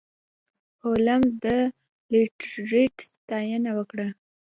هولمز 0.83 1.31
د 1.43 1.45
لیسټرډ 2.11 2.93
ستاینه 3.11 3.71
وکړه. 3.77 4.07